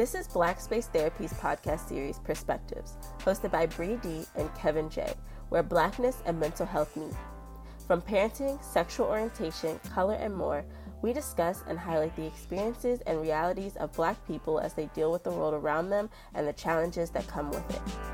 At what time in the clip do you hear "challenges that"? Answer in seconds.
16.54-17.28